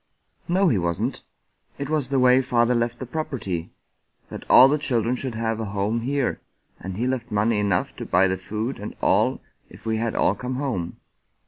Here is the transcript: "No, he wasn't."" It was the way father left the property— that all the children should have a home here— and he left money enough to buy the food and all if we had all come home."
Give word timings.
"No, 0.47 0.67
he 0.67 0.79
wasn't."" 0.79 1.21
It 1.77 1.87
was 1.87 2.09
the 2.09 2.17
way 2.17 2.41
father 2.41 2.73
left 2.73 2.97
the 2.97 3.05
property— 3.05 3.69
that 4.29 4.47
all 4.49 4.67
the 4.67 4.79
children 4.79 5.15
should 5.15 5.35
have 5.35 5.59
a 5.59 5.65
home 5.65 6.01
here— 6.01 6.41
and 6.81 6.97
he 6.97 7.05
left 7.05 7.29
money 7.31 7.59
enough 7.59 7.95
to 7.97 8.05
buy 8.07 8.27
the 8.27 8.37
food 8.39 8.79
and 8.79 8.95
all 8.99 9.41
if 9.69 9.85
we 9.85 9.97
had 9.97 10.15
all 10.15 10.33
come 10.33 10.55
home." 10.55 10.97